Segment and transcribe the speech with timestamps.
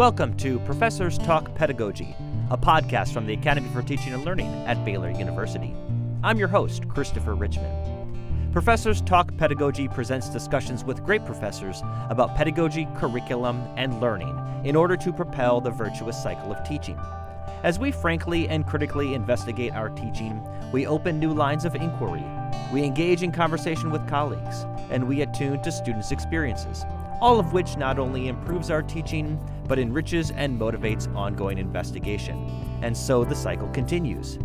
[0.00, 2.16] Welcome to Professors Talk Pedagogy,
[2.50, 5.76] a podcast from the Academy for Teaching and Learning at Baylor University.
[6.24, 8.50] I'm your host, Christopher Richmond.
[8.50, 14.34] Professors Talk Pedagogy presents discussions with great professors about pedagogy, curriculum, and learning
[14.64, 16.98] in order to propel the virtuous cycle of teaching.
[17.62, 22.24] As we frankly and critically investigate our teaching, we open new lines of inquiry,
[22.72, 26.86] we engage in conversation with colleagues, and we attune to students' experiences,
[27.20, 29.38] all of which not only improves our teaching,
[29.70, 32.36] but enriches and motivates ongoing investigation.
[32.82, 34.36] And so the cycle continues.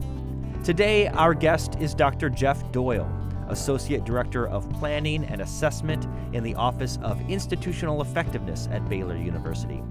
[0.63, 2.29] Today, our guest is Dr.
[2.29, 3.11] Jeff Doyle,
[3.49, 9.81] Associate Director of Planning and Assessment in the Office of Institutional Effectiveness at Baylor University.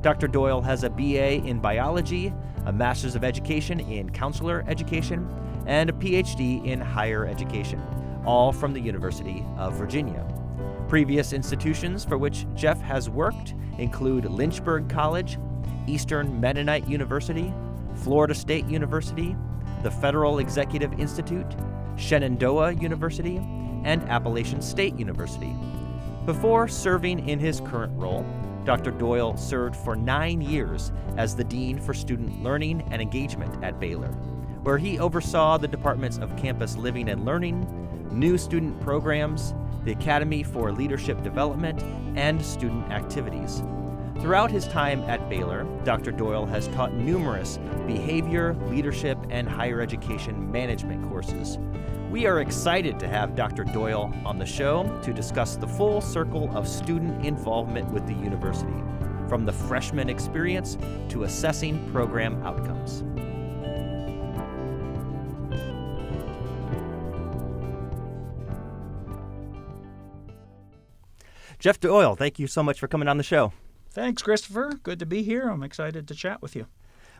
[0.00, 0.26] Dr.
[0.26, 2.32] Doyle has a BA in biology,
[2.64, 5.28] a Master's of Education in Counselor Education,
[5.66, 7.82] and a PhD in higher education,
[8.24, 10.26] all from the University of Virginia.
[10.90, 15.38] Previous institutions for which Jeff has worked include Lynchburg College,
[15.86, 17.54] Eastern Mennonite University,
[17.94, 19.36] Florida State University,
[19.84, 21.46] the Federal Executive Institute,
[21.94, 23.36] Shenandoah University,
[23.84, 25.54] and Appalachian State University.
[26.26, 28.26] Before serving in his current role,
[28.64, 28.90] Dr.
[28.90, 34.10] Doyle served for nine years as the Dean for Student Learning and Engagement at Baylor,
[34.64, 37.64] where he oversaw the departments of campus living and learning,
[38.10, 41.82] new student programs, the Academy for Leadership Development,
[42.16, 43.62] and student activities.
[44.20, 46.12] Throughout his time at Baylor, Dr.
[46.12, 51.58] Doyle has taught numerous behavior, leadership, and higher education management courses.
[52.10, 53.64] We are excited to have Dr.
[53.64, 58.82] Doyle on the show to discuss the full circle of student involvement with the university,
[59.28, 60.76] from the freshman experience
[61.08, 63.04] to assessing program outcomes.
[71.60, 73.52] Jeff Doyle, thank you so much for coming on the show.
[73.90, 74.80] Thanks, Christopher.
[74.82, 75.50] Good to be here.
[75.50, 76.66] I'm excited to chat with you.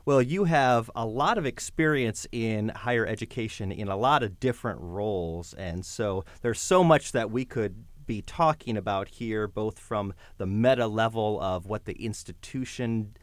[0.06, 4.80] Well, you have a lot of experience in higher education in a lot of different
[4.80, 5.52] roles.
[5.52, 10.46] And so there's so much that we could be talking about here, both from the
[10.46, 13.14] meta level of what the institution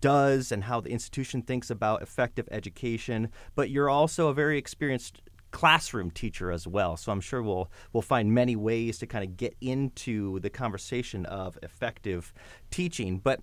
[0.00, 5.22] does and how the institution thinks about effective education, but you're also a very experienced
[5.52, 6.96] classroom teacher as well.
[6.96, 11.24] So I'm sure we'll we'll find many ways to kind of get into the conversation
[11.26, 12.34] of effective
[12.70, 13.18] teaching.
[13.18, 13.40] But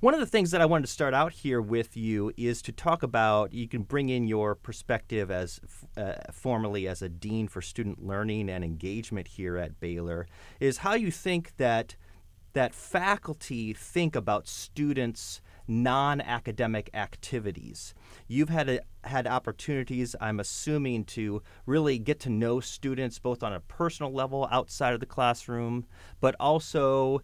[0.00, 2.72] one of the things that I wanted to start out here with you is to
[2.72, 5.60] talk about you can bring in your perspective as
[5.96, 10.26] uh, formerly as a dean for student learning and engagement here at Baylor
[10.60, 11.96] is how you think that
[12.52, 17.94] that faculty think about students non-academic activities.
[18.28, 23.52] You've had a, had opportunities, I'm assuming, to really get to know students both on
[23.52, 25.86] a personal level outside of the classroom,
[26.20, 27.22] but also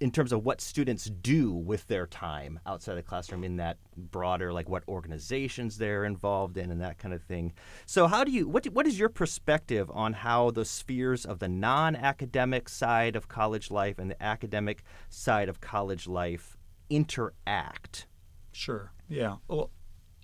[0.00, 3.78] in terms of what students do with their time outside of the classroom in that
[3.96, 7.52] broader like what organizations they're involved in and that kind of thing
[7.86, 11.48] so how do you what, what is your perspective on how the spheres of the
[11.48, 16.58] non-academic side of college life and the academic side of college life
[16.90, 18.06] interact?
[18.52, 18.92] Sure.
[19.08, 19.36] Yeah.
[19.48, 19.70] Well,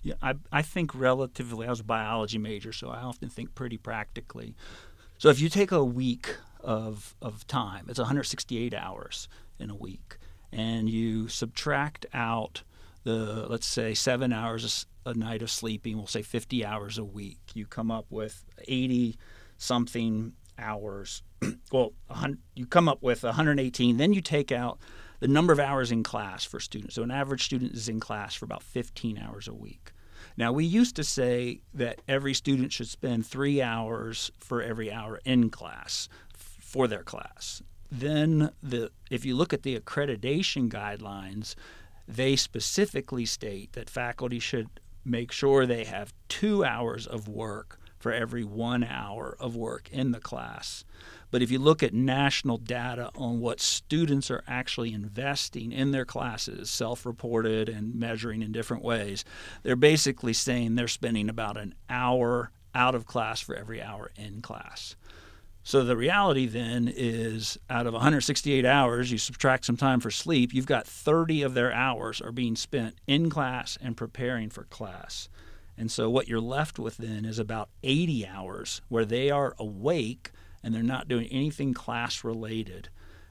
[0.03, 3.77] yeah, I, I think relatively, I was a biology major, so I often think pretty
[3.77, 4.55] practically.
[5.17, 9.27] So if you take a week of, of time, it's 168 hours
[9.59, 10.17] in a week,
[10.51, 12.63] and you subtract out
[13.03, 17.39] the, let's say, seven hours a night of sleeping, we'll say 50 hours a week,
[17.53, 19.17] you come up with 80
[19.57, 21.21] something hours.
[21.71, 21.93] well,
[22.55, 24.79] you come up with 118, then you take out
[25.21, 26.95] the number of hours in class for students.
[26.95, 29.91] So an average student is in class for about 15 hours a week.
[30.35, 35.19] Now, we used to say that every student should spend three hours for every hour
[35.23, 37.61] in class for their class.
[37.91, 41.55] Then, the, if you look at the accreditation guidelines,
[42.07, 44.67] they specifically state that faculty should
[45.05, 50.11] make sure they have two hours of work for every one hour of work in
[50.11, 50.83] the class.
[51.31, 56.05] But if you look at national data on what students are actually investing in their
[56.05, 59.23] classes, self reported and measuring in different ways,
[59.63, 64.41] they're basically saying they're spending about an hour out of class for every hour in
[64.41, 64.95] class.
[65.63, 70.53] So the reality then is out of 168 hours, you subtract some time for sleep,
[70.53, 75.29] you've got 30 of their hours are being spent in class and preparing for class.
[75.77, 80.31] And so what you're left with then is about 80 hours where they are awake
[80.63, 82.89] and they're not doing anything class related.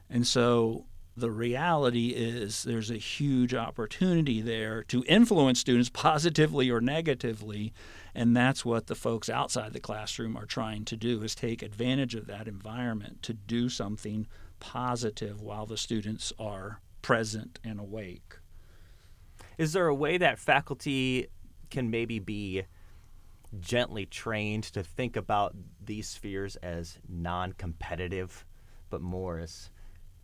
[0.09, 0.85] And so
[1.15, 7.73] the reality is there's a huge opportunity there to influence students positively or negatively
[8.13, 12.15] and that's what the folks outside the classroom are trying to do is take advantage
[12.15, 14.27] of that environment to do something
[14.59, 18.37] positive while the students are present and awake
[19.57, 21.27] Is there a way that faculty
[21.69, 22.63] can maybe be
[23.59, 28.45] gently trained to think about these spheres as non-competitive,
[28.89, 29.69] but more as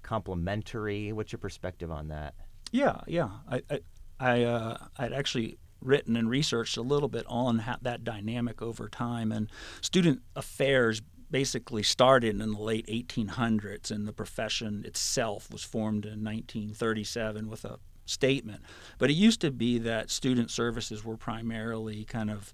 [0.03, 1.11] complementary?
[1.11, 2.35] What's your perspective on that?
[2.71, 3.29] Yeah, yeah.
[3.49, 3.79] I I,
[4.19, 9.31] I uh, I'd actually written and researched a little bit on that dynamic over time,
[9.31, 9.51] and
[9.81, 16.23] student affairs basically started in the late 1800s, and the profession itself was formed in
[16.23, 18.61] 1937 with a statement.
[18.97, 22.53] But it used to be that student services were primarily kind of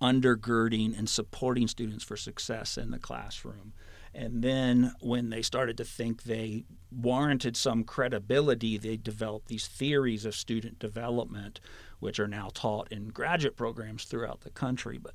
[0.00, 3.72] undergirding and supporting students for success in the classroom.
[4.14, 10.24] And then when they started to think they warranted some credibility, they developed these theories
[10.24, 11.60] of student development,
[11.98, 14.98] which are now taught in graduate programs throughout the country.
[14.98, 15.14] But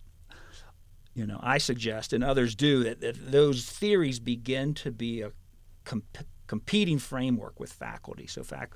[1.13, 5.31] you know, I suggest, and others do, that, that those theories begin to be a
[5.83, 8.25] comp- competing framework with faculty.
[8.27, 8.73] So, fact,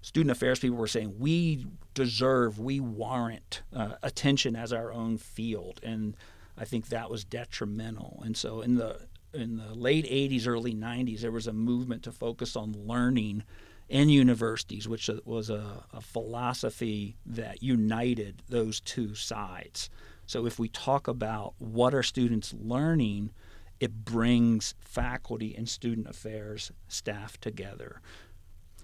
[0.00, 5.80] student affairs people were saying we deserve, we warrant uh, attention as our own field,
[5.82, 6.16] and
[6.56, 8.22] I think that was detrimental.
[8.24, 12.12] And so, in the in the late 80s, early 90s, there was a movement to
[12.12, 13.42] focus on learning
[13.88, 19.90] in universities, which was a, a philosophy that united those two sides.
[20.26, 23.30] So if we talk about what are students learning,
[23.80, 28.02] it brings faculty and student affairs staff together.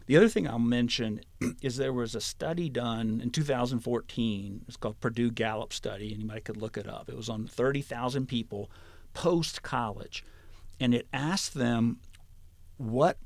[0.07, 1.21] The other thing I'll mention
[1.63, 4.65] is there was a study done in 2014.
[4.69, 7.09] It's called Purdue Gallup study, anybody could look it up.
[7.09, 8.71] It was on 30,000 people
[9.15, 10.25] post college
[10.81, 12.01] and it asked them
[12.77, 13.17] what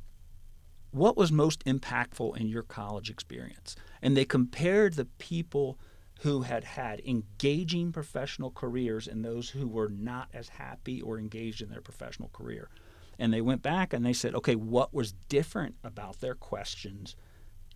[0.91, 5.79] what was most impactful in your college experience and they compared the people
[6.21, 11.63] who had had engaging professional careers and those who were not as happy or engaged
[11.63, 12.69] in their professional career
[13.19, 17.17] and they went back and they said okay what was different about their questions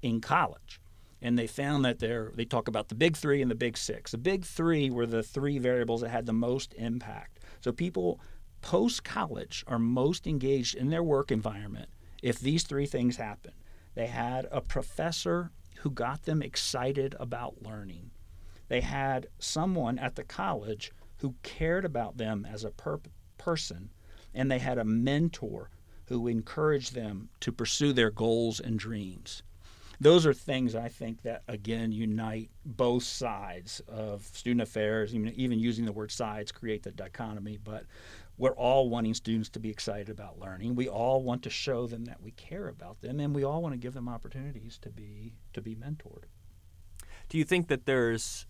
[0.02, 0.80] in college
[1.20, 4.18] and they found that they talk about the big three and the big six the
[4.18, 8.20] big three were the three variables that had the most impact so people
[8.62, 11.90] post college are most engaged in their work environment
[12.22, 13.52] if these three things happen.
[13.94, 15.50] They had a professor
[15.80, 18.12] who got them excited about learning.
[18.68, 23.00] They had someone at the college who cared about them as a per-
[23.36, 23.90] person,
[24.34, 25.70] and they had a mentor
[26.06, 29.42] who encouraged them to pursue their goals and dreams.
[30.00, 35.14] Those are things I think that again unite both sides of student affairs.
[35.14, 37.84] Even, even using the word sides create the dichotomy, but
[38.36, 40.74] we're all wanting students to be excited about learning.
[40.74, 43.74] We all want to show them that we care about them, and we all want
[43.74, 46.24] to give them opportunities to be to be mentored.
[47.28, 48.46] Do you think that there's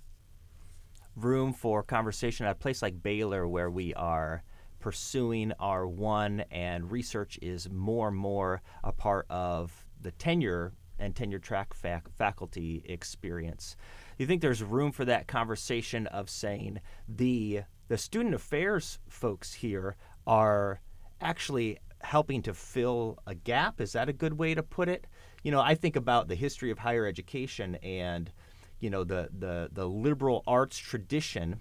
[1.15, 4.43] room for conversation at a place like Baylor where we are
[4.83, 11.39] pursuing R1 and research is more and more a part of the tenure and tenure
[11.39, 13.77] track fac- faculty experience?
[14.19, 19.55] Do you think there's room for that conversation of saying the the student affairs folks
[19.55, 19.97] here
[20.27, 20.81] are
[21.21, 23.81] actually helping to fill a gap.
[23.81, 25.07] Is that a good way to put it?
[25.43, 28.33] You know, I think about the history of higher education and,
[28.81, 31.61] you know, the, the, the liberal arts tradition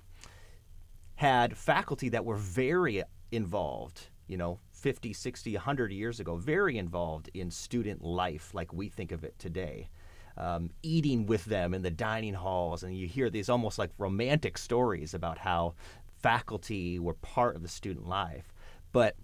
[1.21, 7.30] had faculty that were very involved, you know, 50, 60, 100 years ago, very involved
[7.35, 9.87] in student life like we think of it today.
[10.35, 14.57] Um, eating with them in the dining halls, and you hear these almost like romantic
[14.57, 15.75] stories about how
[16.23, 18.51] faculty were part of the student life.
[18.92, 19.16] But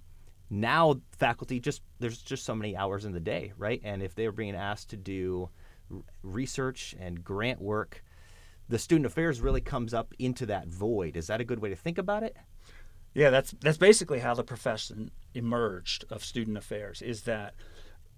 [0.52, 3.82] now faculty just there's just so many hours in the day, right?
[3.84, 5.50] And if they were being asked to do
[6.22, 8.04] research and grant work,
[8.70, 11.16] the student affairs really comes up into that void.
[11.16, 12.36] Is that a good way to think about it?
[13.14, 17.02] Yeah, that's that's basically how the profession emerged of student affairs.
[17.02, 17.56] Is that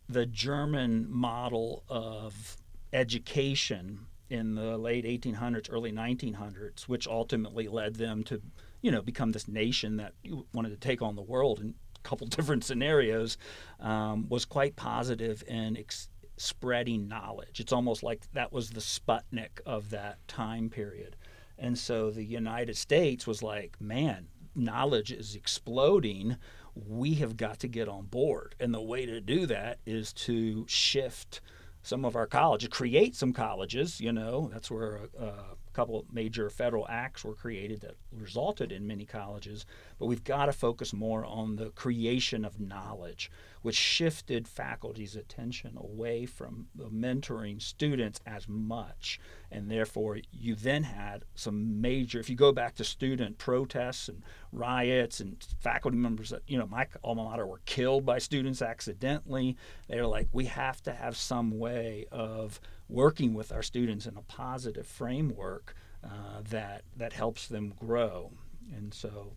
[0.07, 2.57] the German model of
[2.91, 8.41] education in the late 1800s, early 1900s, which ultimately led them to
[8.81, 10.13] you know, become this nation that
[10.53, 13.37] wanted to take on the world in a couple different scenarios,
[13.79, 17.59] um, was quite positive in ex- spreading knowledge.
[17.59, 21.15] It's almost like that was the Sputnik of that time period.
[21.57, 26.37] And so the United States was like, man, knowledge is exploding.
[26.73, 28.55] We have got to get on board.
[28.59, 31.41] And the way to do that is to shift
[31.81, 36.85] some of our colleges, create some colleges, you know, that's where a couple major federal
[36.89, 39.65] acts were created that resulted in many colleges,
[39.97, 43.31] but we've got to focus more on the creation of knowledge,
[43.61, 49.19] which shifted faculty's attention away from mentoring students as much.
[49.51, 54.23] And therefore you then had some major if you go back to student protests and
[54.51, 59.55] riots and faculty members that you know my alma mater were killed by students accidentally
[59.87, 64.21] they're like we have to have some way of working with our students in a
[64.21, 68.31] positive framework uh, that that helps them grow.
[68.75, 69.33] And so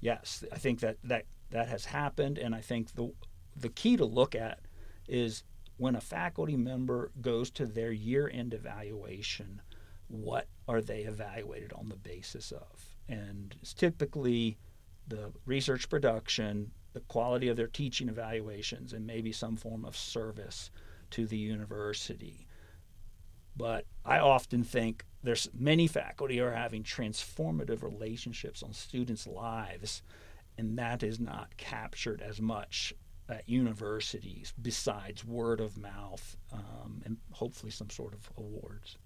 [0.00, 3.12] yes i think that that that has happened and i think the
[3.56, 4.60] the key to look at
[5.08, 5.44] is
[5.76, 9.62] when a faculty member goes to their year end evaluation,
[10.08, 12.84] what are they evaluated on the basis of?
[13.08, 14.58] And it's typically
[15.08, 20.70] the research production, the quality of their teaching evaluations, and maybe some form of service
[21.12, 22.46] to the university.
[23.56, 30.02] But I often think there's many faculty are having transformative relationships on students' lives,
[30.60, 32.92] and that is not captured as much
[33.30, 38.98] at universities besides word of mouth um, and hopefully some sort of awards.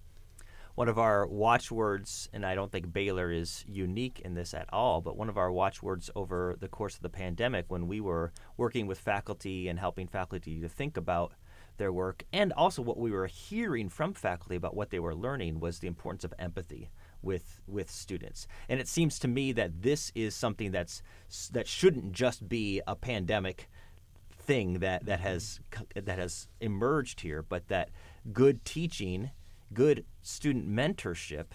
[0.75, 5.00] One of our watchwords, and I don't think Baylor is unique in this at all,
[5.00, 8.88] but one of our watchwords over the course of the pandemic when we were working
[8.88, 11.34] with faculty and helping faculty to think about
[11.76, 15.61] their work, and also what we were hearing from faculty about what they were learning
[15.61, 16.90] was the importance of empathy
[17.25, 18.47] with with students.
[18.69, 21.02] And it seems to me that this is something that's
[21.52, 23.69] that shouldn't just be a pandemic
[24.38, 25.61] thing that that has
[25.95, 27.90] that has emerged here, but that
[28.33, 29.31] good teaching,
[29.73, 31.47] good student mentorship,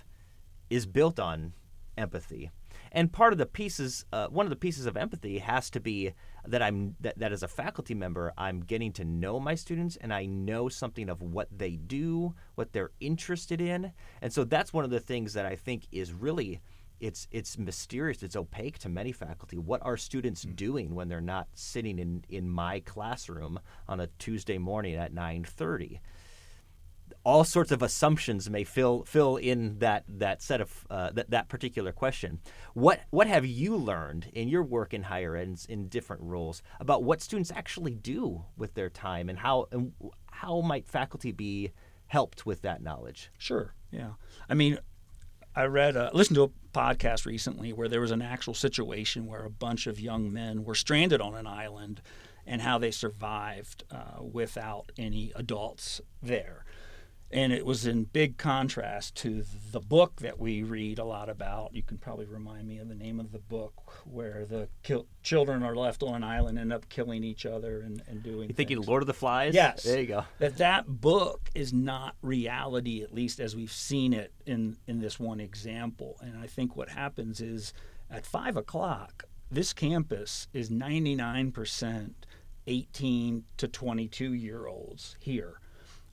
[0.70, 1.54] is built on
[1.98, 2.52] empathy.
[2.92, 6.14] And part of the pieces, uh, one of the pieces of empathy has to be
[6.50, 10.14] that I'm that, that as a faculty member, I'm getting to know my students and
[10.14, 14.84] I know something of what they do, what they're interested in, and so that's one
[14.84, 16.62] of the things that I think is really
[17.00, 19.58] it's it's mysterious it's opaque to many faculty.
[19.58, 20.56] What are students mm.
[20.56, 26.00] doing when they're not sitting in in my classroom on a tuesday morning at 9.30
[27.30, 31.48] all sorts of assumptions may fill fill in that that set of uh, that that
[31.48, 32.40] particular question.
[32.74, 37.04] What what have you learned in your work in higher ed in different roles about
[37.04, 39.94] what students actually do with their time and how and
[40.32, 41.72] how might faculty be
[42.08, 43.30] helped with that knowledge?
[43.38, 43.76] Sure.
[43.92, 44.14] Yeah.
[44.50, 44.80] I mean,
[45.56, 49.52] I read, listened to a podcast recently where there was an actual situation where a
[49.52, 52.02] bunch of young men were stranded on an island
[52.48, 56.66] and how they survived uh, without any adults there
[57.32, 61.76] and it was in big contrast to the book that we read a lot about.
[61.76, 63.74] You can probably remind me of the name of the book
[64.06, 64.68] where the
[65.22, 68.50] children are left on an island and end up killing each other and, and doing.
[68.50, 69.54] You thinking Lord of the Flies?
[69.54, 69.84] Yes.
[69.84, 70.26] There you go.
[70.40, 75.20] That that book is not reality, at least as we've seen it in in this
[75.20, 76.18] one example.
[76.22, 77.74] And I think what happens is
[78.10, 82.26] at five o'clock, this campus is ninety nine percent
[82.66, 85.60] eighteen to twenty two year olds here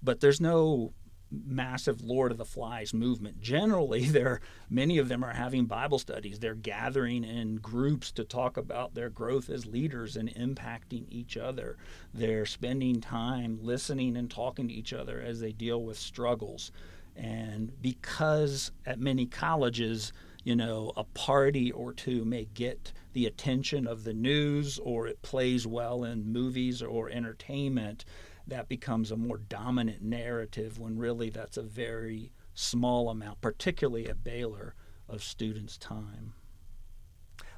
[0.02, 0.92] but there's no
[1.30, 3.40] massive Lord of the Flies movement.
[3.40, 4.40] Generally, there
[4.70, 6.38] many of them are having Bible studies.
[6.38, 11.76] They're gathering in groups to talk about their growth as leaders and impacting each other.
[12.14, 16.70] They're spending time listening and talking to each other as they deal with struggles.
[17.16, 20.12] And because at many colleges,
[20.44, 25.22] you know, a party or two may get the attention of the news or it
[25.22, 28.04] plays well in movies or entertainment,
[28.46, 34.22] that becomes a more dominant narrative when really that's a very small amount, particularly at
[34.22, 34.74] Baylor,
[35.08, 36.34] of students' time.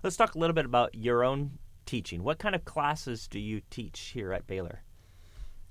[0.02, 2.22] Let's talk a little bit about your own teaching.
[2.22, 4.82] What kind of classes do you teach here at Baylor?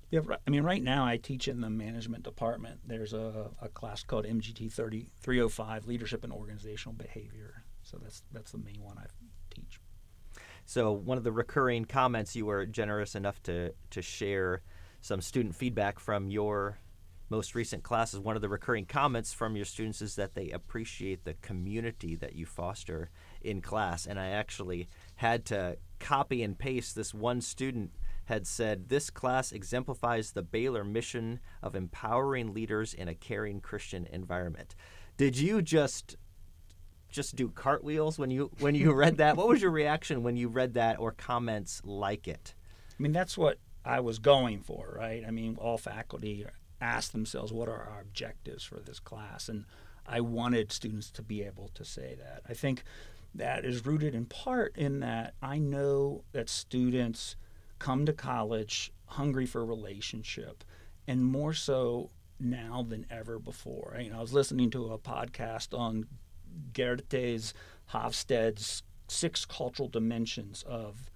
[0.09, 2.79] Yeah, I mean, right now I teach in the management department.
[2.85, 7.63] There's a, a class called MGT 30, 305, Leadership and Organizational Behavior.
[7.83, 9.05] So that's that's the main one I
[9.53, 9.79] teach.
[10.65, 14.61] So one of the recurring comments you were generous enough to to share
[15.01, 16.79] some student feedback from your
[17.29, 18.19] most recent classes.
[18.19, 22.35] One of the recurring comments from your students is that they appreciate the community that
[22.35, 23.09] you foster
[23.41, 24.05] in class.
[24.05, 27.91] And I actually had to copy and paste this one student
[28.25, 34.05] had said this class exemplifies the Baylor mission of empowering leaders in a caring Christian
[34.11, 34.75] environment.
[35.15, 36.17] Did you just
[37.09, 39.37] just do cartwheels when you when you read that?
[39.37, 42.53] What was your reaction when you read that or comments like it?
[42.99, 45.23] I mean, that's what I was going for, right?
[45.25, 46.45] I mean, all faculty
[46.81, 49.49] ask themselves, what are our objectives for this class?
[49.49, 49.65] And
[50.05, 52.41] I wanted students to be able to say that.
[52.47, 52.83] I think
[53.33, 57.35] that is rooted in part in that I know that students
[57.79, 60.63] come to college hungry for relationship,
[61.07, 63.95] and more so now than ever before.
[63.99, 66.07] You know, I was listening to a podcast on
[66.73, 67.03] Geert
[67.87, 71.09] Hofstede's six cultural dimensions of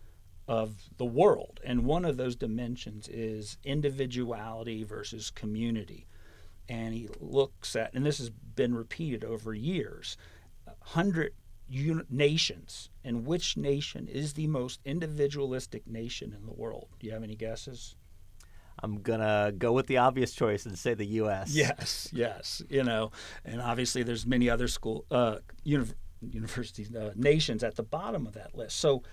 [0.48, 1.60] of the world.
[1.63, 6.07] And one of those dimensions is individuality versus community.
[6.69, 10.15] and he looks at, and this has been repeated over years,
[10.65, 11.33] 100
[11.74, 16.88] un- nations, and which nation is the most individualistic nation in the world?
[17.00, 17.95] Do you have any guesses?
[18.81, 21.53] I'm gonna go with the obvious choice and say the U.S.
[21.53, 22.62] Yes, yes.
[22.69, 23.12] You know,
[23.43, 25.86] and obviously there's many other school uh, uni-
[26.21, 28.77] universities, uh, nations at the bottom of that list.
[28.77, 29.03] So,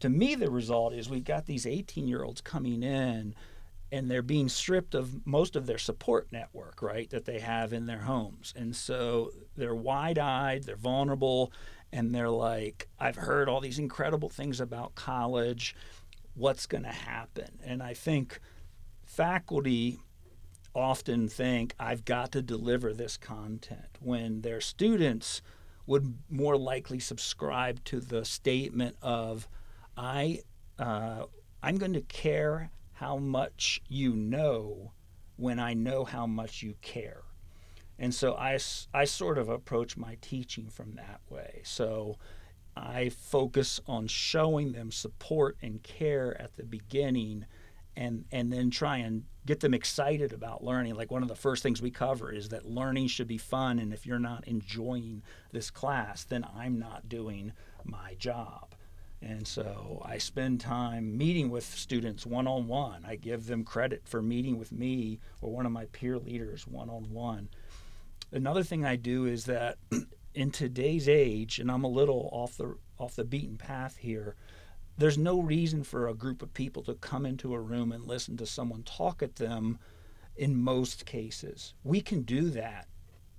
[0.00, 3.34] to me, the result is we've got these 18 year olds coming in,
[3.92, 7.86] and they're being stripped of most of their support network, right, that they have in
[7.86, 11.52] their homes, and so they're wide eyed, they're vulnerable,
[11.92, 15.74] and they're like, I've heard all these incredible things about college.
[16.34, 17.58] What's going to happen?
[17.64, 18.40] And I think
[19.04, 19.98] faculty
[20.74, 25.40] often think I've got to deliver this content when their students
[25.86, 29.48] would more likely subscribe to the statement of
[29.96, 30.40] I
[30.78, 31.24] uh,
[31.62, 34.92] I'm going to care how much you know
[35.36, 37.22] when I know how much you care.
[37.98, 38.58] And so I,
[38.92, 41.62] I sort of approach my teaching from that way.
[41.64, 42.18] So
[42.76, 47.46] I focus on showing them support and care at the beginning
[47.96, 50.94] and and then try and get them excited about learning.
[50.94, 53.92] Like one of the first things we cover is that learning should be fun, and
[53.92, 55.22] if you're not enjoying
[55.52, 57.52] this class, then I'm not doing
[57.84, 58.75] my job.
[59.28, 63.04] And so I spend time meeting with students one on one.
[63.04, 66.88] I give them credit for meeting with me or one of my peer leaders one
[66.88, 67.48] on one.
[68.30, 69.78] Another thing I do is that
[70.34, 74.36] in today's age, and I'm a little off the off the beaten path here,
[74.96, 78.36] there's no reason for a group of people to come into a room and listen
[78.36, 79.80] to someone talk at them
[80.36, 81.74] in most cases.
[81.82, 82.86] We can do that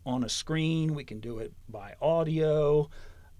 [0.05, 2.89] on a screen, we can do it by audio.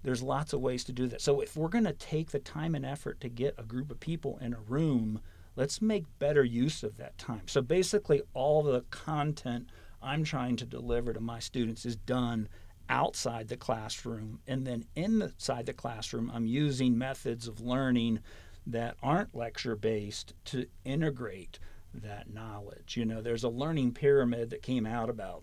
[0.02, 1.20] There's lots of ways to do that.
[1.20, 4.00] So if we're going to take the time and effort to get a group of
[4.00, 5.20] people in a room,
[5.56, 7.42] let's make better use of that time.
[7.46, 9.68] So basically all the content
[10.00, 12.48] I'm trying to deliver to my students is done
[12.88, 14.40] outside the classroom.
[14.46, 18.20] And then inside the classroom, I'm using methods of learning
[18.66, 21.58] that aren't lecture based to integrate
[21.94, 22.96] that knowledge.
[22.96, 25.42] You know, there's a learning pyramid that came out about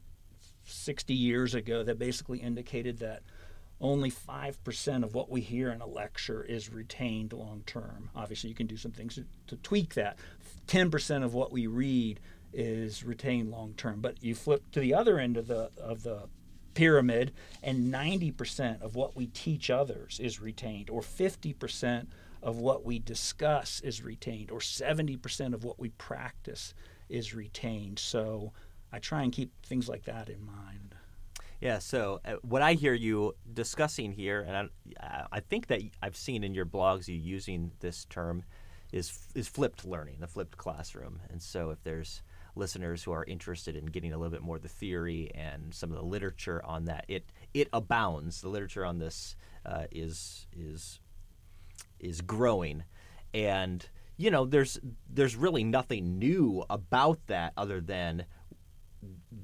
[0.63, 3.23] 60 years ago that basically indicated that
[3.81, 8.09] only 5% of what we hear in a lecture is retained long term.
[8.15, 10.17] Obviously, you can do some things to, to tweak that.
[10.67, 12.19] 10% of what we read
[12.53, 14.01] is retained long term.
[14.01, 16.29] But you flip to the other end of the of the
[16.73, 17.31] pyramid,
[17.63, 22.07] and 90% of what we teach others is retained, or 50%
[22.43, 26.73] of what we discuss is retained, or 70% of what we practice
[27.09, 27.97] is retained.
[27.97, 28.51] So
[28.91, 30.84] I try and keep things like that in mind.
[31.61, 36.15] Yeah, so uh, what I hear you discussing here, and I, I think that I've
[36.17, 38.43] seen in your blogs you using this term,
[38.91, 41.19] is is flipped learning, the flipped classroom.
[41.29, 42.21] And so if there's
[42.55, 45.91] listeners who are interested in getting a little bit more of the theory and some
[45.91, 47.05] of the literature on that.
[47.07, 48.41] It it abounds.
[48.41, 50.99] The literature on this uh, is is
[51.99, 52.83] is growing,
[53.33, 53.87] and
[54.17, 58.25] you know there's there's really nothing new about that other than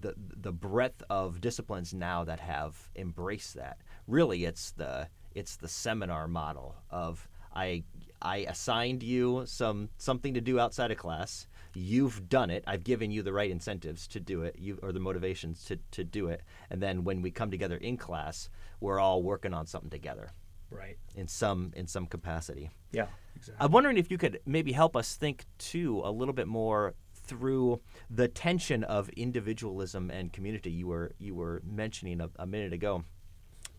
[0.01, 3.77] the the breadth of disciplines now that have embraced that.
[4.07, 7.83] Really, it's the it's the seminar model of I
[8.21, 12.63] I assigned you some something to do outside of class you've done it.
[12.67, 16.03] I've given you the right incentives to do it, you or the motivations to, to
[16.03, 16.41] do it.
[16.69, 20.31] And then when we come together in class, we're all working on something together.
[20.69, 20.97] Right.
[21.15, 22.69] In some in some capacity.
[22.91, 23.63] Yeah, exactly.
[23.63, 26.95] I'm wondering if you could maybe help us think too a little bit more
[27.31, 32.73] through the tension of individualism and community you were you were mentioning a, a minute
[32.73, 33.05] ago.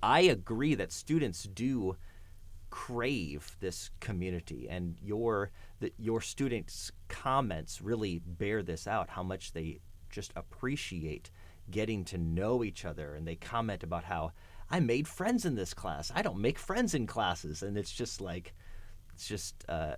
[0.03, 1.99] I agree that students do
[2.71, 9.53] crave this community and your that your students comments really bear this out how much
[9.53, 11.31] they just appreciate
[11.71, 14.33] getting to know each other and they comment about how
[14.71, 18.23] I made friends in this class I don't make friends in classes and it's just
[18.23, 18.55] like
[19.13, 19.97] it's just uh,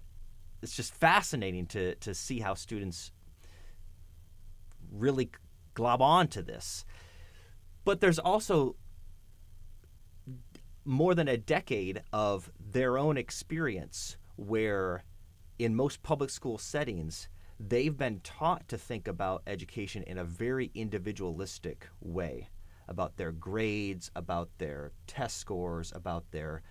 [0.61, 3.13] it's just fascinating to to see how students
[4.95, 5.31] really
[5.75, 6.85] glob on to this.
[7.85, 8.77] But there's also
[10.85, 15.05] more than a decade of their own experience where
[15.59, 17.29] in most public school settings
[17.59, 22.49] they've been taught to think about education in a very individualistic way
[22.89, 26.63] about their grades about their test scores about their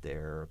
[0.00, 0.48] their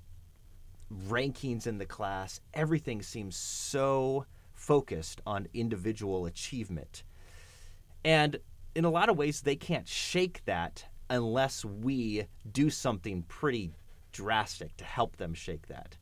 [1.08, 2.40] rankings in the class.
[2.54, 4.26] Everything seems so
[4.68, 7.04] focused on individual achievement
[8.06, 8.38] and
[8.76, 13.72] in a lot of ways they can't shake that unless we do something pretty
[14.14, 15.98] drastic to help them shake that.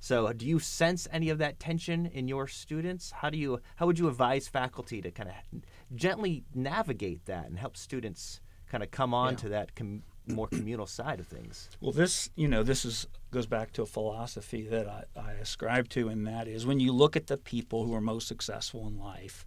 [0.00, 3.10] So, do you sense any of that tension in your students?
[3.10, 5.60] How do you how would you advise faculty to kind of
[5.94, 9.36] gently navigate that and help students kind of come on Yeah.
[9.38, 11.68] to that com- more communal side of things?
[11.80, 15.88] Well, this you know this is goes back to a philosophy that I, I ascribe
[15.90, 18.98] to, and that is when you look at the people who are most successful in
[18.98, 19.46] life,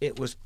[0.00, 0.36] it was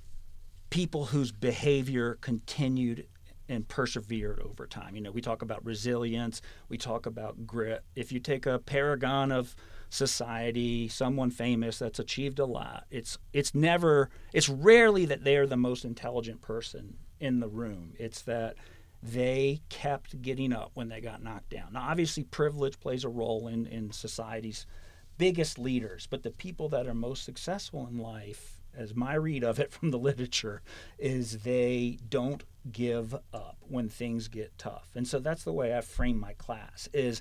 [0.71, 3.07] people whose behavior continued
[3.49, 4.97] and persevered over time.
[4.97, 7.85] You know, we talk about resilience, we talk about grit.
[7.95, 9.55] If you take a paragon of
[9.91, 15.57] society, someone famous that's achieved a lot, it's it's never it's rarely that they're the
[15.57, 17.93] most intelligent person in the room.
[17.99, 18.57] It's that
[19.05, 21.75] they kept getting up when they got knocked down.
[21.75, 24.67] Now obviously privilege plays a role in in society's
[25.19, 29.61] biggest leaders, but the people that are most successful in life, as my read of
[29.61, 30.63] it from the literature,
[30.99, 34.89] is they don't give up when things get tough.
[34.95, 37.21] And so that's the way I frame my class is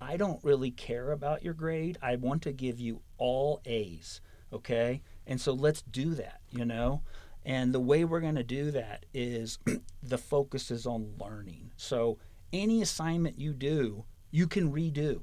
[0.00, 1.96] I don't really care about your grade.
[2.02, 4.20] I want to give you all A's,
[4.52, 5.00] okay?
[5.26, 7.02] And so let's do that, you know?
[7.44, 9.58] And the way we're going to do that is
[10.02, 11.72] the focus is on learning.
[11.76, 12.18] So
[12.52, 15.22] any assignment you do, you can redo.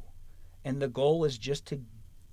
[0.64, 1.82] And the goal is just to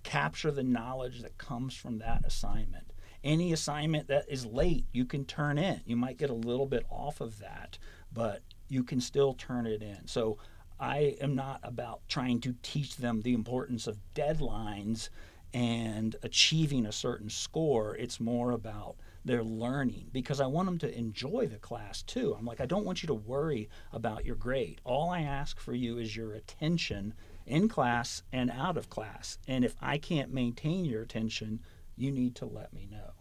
[0.03, 2.93] capture the knowledge that comes from that assignment.
[3.25, 5.81] Any assignment that is late, you can turn in.
[5.85, 7.79] You might get a little bit off of that,
[8.13, 10.07] but you can still turn it in.
[10.07, 10.39] So
[10.79, 15.09] I am not about trying to teach them the importance of deadlines
[15.53, 17.97] and achieving a certain score.
[17.97, 22.35] It's more about their learning because I want them to enjoy the class too.
[22.39, 24.81] I'm like, I don't want you to worry about your grade.
[24.85, 27.15] All I ask for you is your attention
[27.47, 29.39] in class and out of class.
[29.49, 31.61] And if I can't maintain your attention,
[31.97, 33.13] you need to let me know.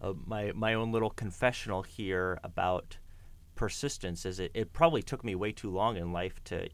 [0.00, 2.98] uh, my my own little confessional here about
[3.54, 6.68] persistence is it, it probably took me way too long in life to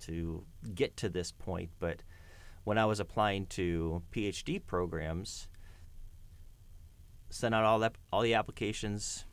[0.00, 2.02] to get to this point but
[2.64, 5.48] when I was applying to PhD programs
[7.34, 9.24] sent out all that all the applications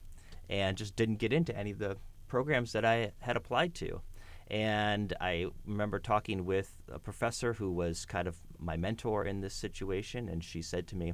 [0.49, 4.01] and just didn't get into any of the programs that I had applied to
[4.49, 9.53] and I remember talking with a professor who was kind of my mentor in this
[9.53, 11.13] situation and she said to me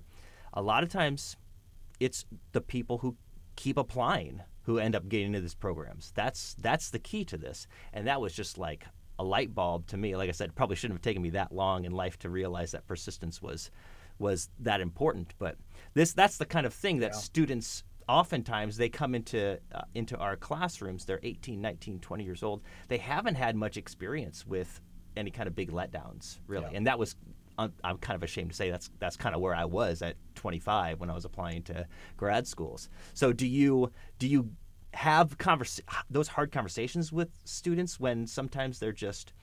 [0.54, 1.36] a lot of times
[2.00, 3.16] it's the people who
[3.56, 6.12] keep applying who end up getting into these programs.
[6.14, 7.68] That's that's the key to this.
[7.94, 8.86] And that was just like
[9.18, 10.16] a light bulb to me.
[10.16, 12.86] Like I said, probably shouldn't have taken me that long in life to realize that
[12.86, 13.72] persistence was
[14.20, 15.34] was that important.
[15.38, 15.58] But
[15.94, 17.18] this that's the kind of thing that Yeah.
[17.20, 22.62] students oftentimes they come into uh, into our classrooms they're 18 19 20 years old
[22.88, 24.80] they haven't had much experience with
[25.18, 26.78] any kind of big letdowns really Yeah.
[26.78, 27.18] and that was
[27.58, 30.16] I'm I'm kind of ashamed to say that's that's kind of where I was at
[30.36, 32.88] 25 when I was applying to grad schools.
[33.14, 34.52] So do you do you
[34.94, 39.34] have convers- those hard conversations with students when sometimes they're just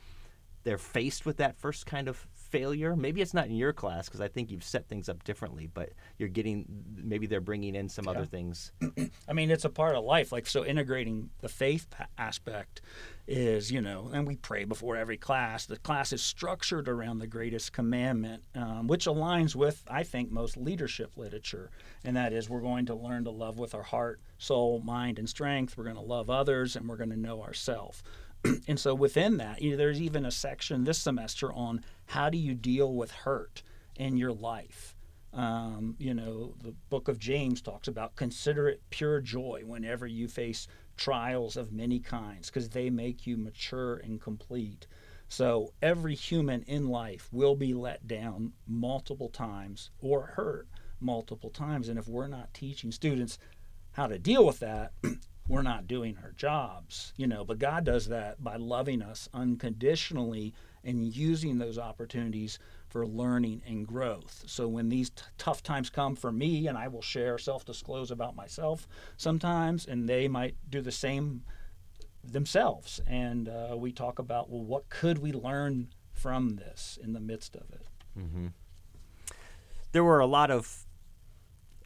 [0.63, 2.95] they're faced with that first kind of failure?
[2.95, 5.91] Maybe it's not in your class because I think you've set things up differently, but
[6.19, 8.73] you're getting maybe they're bringing in some other things.
[9.29, 10.31] I mean, it's a part of life.
[10.31, 12.81] Like, so integrating the faith aspect
[13.27, 15.67] is, you know, and we pray before every class.
[15.67, 20.57] The class is structured around the greatest commandment, um, which aligns with, I think, most
[20.57, 21.71] leadership literature.
[22.05, 25.29] And that is, we're going to learn to love with our heart, soul, mind, and
[25.29, 25.77] strength.
[25.77, 28.03] We're going to love others, and we're going to know ourselves.
[28.69, 32.39] and so within that, you know, there's even a section this semester on how do
[32.39, 33.63] you deal with hurt
[33.97, 34.95] in your life.
[35.33, 40.29] Um, you know, the book of James talks about consider it pure joy whenever you
[40.29, 44.87] face trials of many kinds, because they make you mature and complete.
[45.29, 50.69] So every human in life will be let down multiple times or hurt
[51.01, 51.89] multiple times.
[51.89, 53.39] And if we're not teaching students
[53.93, 54.93] how to deal with that,
[55.47, 57.45] we're not doing our jobs, you know.
[57.45, 63.87] But God does that by loving us unconditionally and using those opportunities for learning and
[63.87, 64.45] growth.
[64.47, 68.11] So when these t- tough times come for me, and I will share self disclose
[68.11, 71.43] about myself sometimes, and they might do the same
[72.23, 73.01] themselves.
[73.07, 77.57] And uh, we talk about, well, what could we learn from this in the midst
[77.57, 77.87] of it?
[78.15, 78.47] hmm
[79.93, 80.87] There were a lot of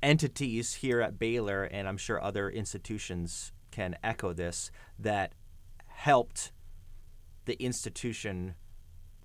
[0.02, 5.32] entities here at Baylor, and I'm sure other institutions can echo this, that
[5.86, 6.52] helped
[7.44, 8.54] the institution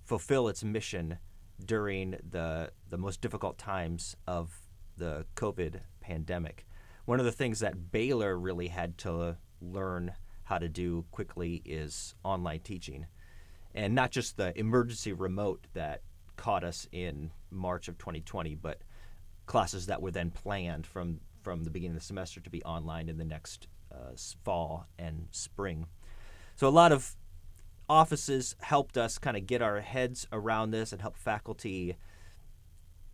[0.04, 1.18] fulfill its mission
[1.64, 4.54] during the the most difficult times of
[4.96, 6.66] the COVID pandemic.
[7.04, 10.12] One of the things that Baylor really had to learn
[10.44, 13.06] how to do quickly is online teaching.
[13.74, 16.02] And not just the emergency remote that
[16.36, 18.82] caught us in March of 2020, but
[19.46, 23.08] classes that were then planned from from the beginning of the semester to be online
[23.08, 24.12] in the next uh,
[24.44, 25.86] fall and spring.
[26.56, 27.16] So a lot of
[27.88, 31.96] offices helped us kind of get our heads around this and help faculty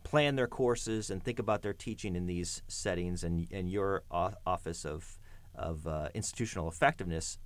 [0.05, 3.25] plan their courses and think about their teaching in these settings.
[3.25, 4.05] And, and your
[4.47, 5.19] office of
[5.55, 7.39] of uh, institutional effectiveness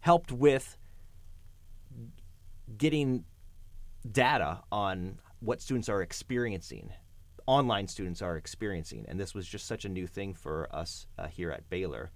[0.00, 0.78] helped with
[2.76, 3.24] getting
[4.10, 6.92] data on what students are experiencing
[7.46, 11.26] online students are experiencing and this was just such a new thing for us uh,
[11.26, 12.10] here at baylor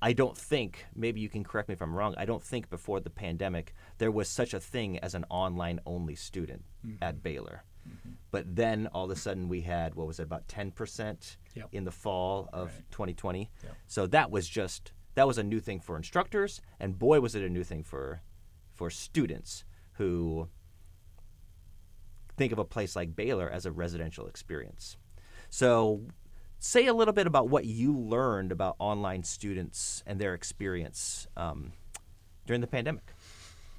[0.00, 3.00] i don't think maybe you can correct me if i'm wrong i don't think before
[3.00, 7.02] the pandemic there was such a thing as an online only student mm-hmm.
[7.02, 8.10] at baylor mm-hmm.
[8.30, 11.68] but then all of a sudden we had what was it about 10% yep.
[11.72, 12.90] in the fall of right.
[12.90, 13.76] 2020 yep.
[13.86, 17.42] so that was just that was a new thing for instructors and boy was it
[17.42, 18.22] a new thing for
[18.72, 20.48] for students who
[22.38, 24.96] think of a place like Baylor as a residential experience.
[25.50, 26.02] So,
[26.58, 31.72] say a little bit about what you learned about online students and their experience um,
[32.46, 33.12] during the pandemic.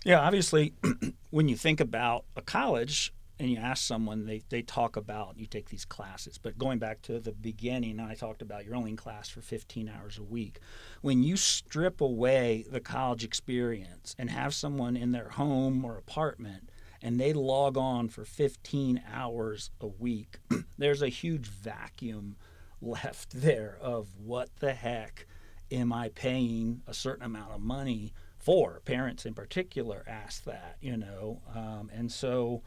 [0.05, 0.73] Yeah, obviously,
[1.29, 5.45] when you think about a college and you ask someone, they, they talk about you
[5.45, 6.37] take these classes.
[6.37, 9.89] But going back to the beginning, I talked about you're only in class for 15
[9.89, 10.59] hours a week.
[11.01, 16.68] When you strip away the college experience and have someone in their home or apartment
[17.01, 20.39] and they log on for 15 hours a week,
[20.77, 22.35] there's a huge vacuum
[22.81, 25.27] left there of what the heck
[25.71, 28.81] am I paying a certain amount of money for?
[28.85, 32.63] Parents in particular ask that, you know, um, and so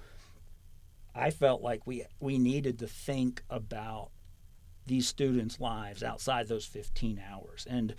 [1.15, 4.11] I felt like we we needed to think about
[4.87, 7.95] these students' lives outside those 15 hours and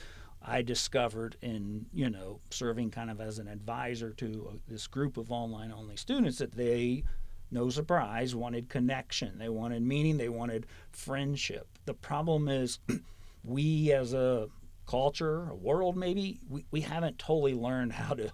[0.46, 5.18] I discovered in you know serving kind of as an advisor to uh, this group
[5.18, 7.04] of online only students that they
[7.52, 9.38] no surprise wanted connection.
[9.38, 10.18] They wanted meaning.
[10.18, 11.68] They wanted friendship.
[11.86, 12.80] The problem is
[13.44, 14.50] we as a
[14.86, 18.34] culture a world maybe we, we haven't totally learned how to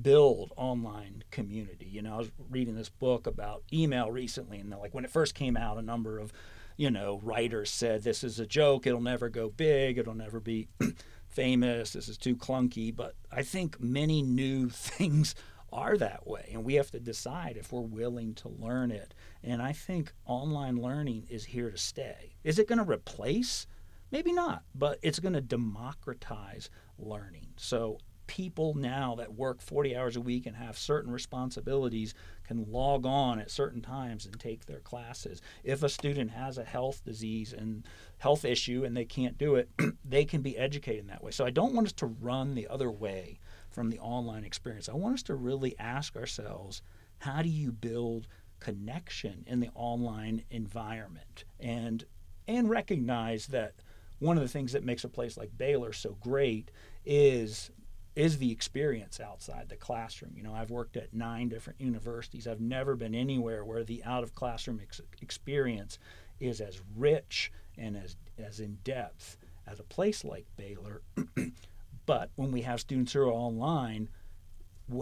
[0.00, 1.86] build online community.
[1.86, 5.34] You know i was reading this book about email recently and like when it first
[5.34, 6.32] came out a number of
[6.76, 8.86] you know writers said this is a joke.
[8.86, 9.98] It'll never go big.
[9.98, 10.68] It'll never be
[11.38, 15.36] famous, this is too clunky, but I think many new things
[15.72, 19.14] are that way and we have to decide if we're willing to learn it.
[19.44, 22.34] And I think online learning is here to stay.
[22.42, 23.68] Is it going to replace?
[24.10, 27.50] Maybe not, but it's going to democratize learning.
[27.56, 32.14] So people now that work 40 hours a week and have certain responsibilities
[32.48, 35.42] can log on at certain times and take their classes.
[35.62, 39.68] If a student has a health disease and health issue and they can't do it,
[40.04, 41.30] they can be educated in that way.
[41.30, 44.88] So I don't want us to run the other way from the online experience.
[44.88, 46.80] I want us to really ask ourselves,
[47.18, 48.26] how do you build
[48.60, 52.04] connection in the online environment and
[52.48, 53.74] and recognize that
[54.20, 56.70] one of the things that makes a place like Baylor so great
[57.04, 57.70] is
[58.18, 60.32] is the experience outside the classroom.
[60.36, 62.48] You know, I've worked at nine different universities.
[62.48, 66.00] I've never been anywhere where the out of classroom ex- experience
[66.40, 69.36] is as rich and as as in depth
[69.68, 71.02] as a place like Baylor.
[72.06, 74.08] but when we have students who are online,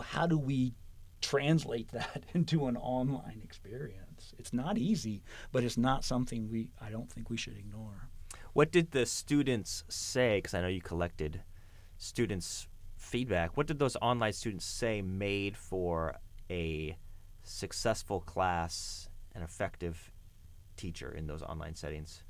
[0.09, 0.75] how do we
[1.23, 4.35] translate that into an online experience?
[4.39, 8.11] It's not easy, but it's not something we I don't think we should ignore.
[8.53, 10.37] What did the students say?
[10.37, 11.41] Because I know you collected
[11.97, 12.69] students'
[13.07, 13.57] feedback.
[13.57, 16.17] What did those online students say made for
[16.51, 16.97] a
[17.43, 20.13] successful class, an effective
[20.77, 22.23] teacher in those online settings?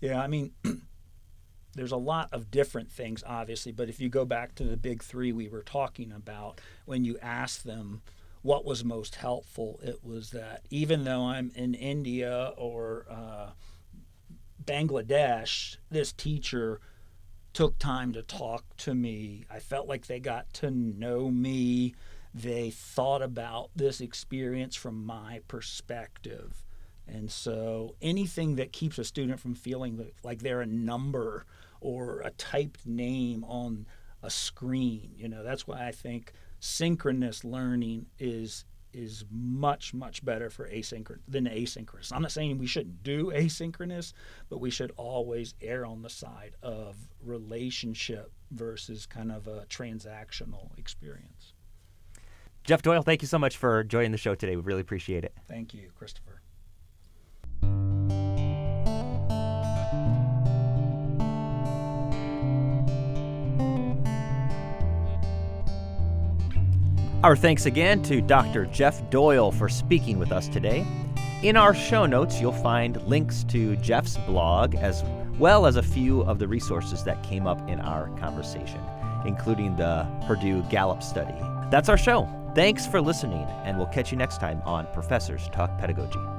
[0.00, 0.52] Yeah, I mean,
[1.74, 5.02] there's a lot of different things, obviously, but if you go back to the big
[5.02, 8.02] three we were talking about, when you ask them
[8.42, 13.50] what was most helpful, it was that even though I'm in India or uh,
[14.64, 16.80] Bangladesh, this teacher
[17.52, 19.44] took time to talk to me.
[19.50, 21.94] I felt like they got to know me.
[22.34, 26.62] They thought about this experience from my perspective.
[27.06, 31.46] And so anything that keeps a student from feeling like they're a number
[31.80, 33.86] or a typed name on
[34.22, 38.64] a screen, you know, that's why I think synchronous learning is
[38.98, 42.12] is much much better for asynchronous than asynchronous.
[42.12, 44.12] I'm not saying we shouldn't do asynchronous,
[44.48, 50.76] but we should always err on the side of relationship versus kind of a transactional
[50.76, 51.54] experience.
[52.64, 54.56] Jeff Doyle, thank you so much for joining the show today.
[54.56, 55.34] We really appreciate it.
[55.48, 56.42] Thank you, Christopher.
[67.24, 68.66] Our thanks again to Dr.
[68.66, 70.86] Jeff Doyle for speaking with us today.
[71.42, 75.02] In our show notes, you'll find links to Jeff's blog as
[75.36, 78.80] well as a few of the resources that came up in our conversation,
[79.26, 81.34] including the Purdue Gallup study
[81.72, 82.28] That's our show.
[82.54, 86.37] Thanks for listening, and we'll catch you next time on Professors Talk Pedagogy.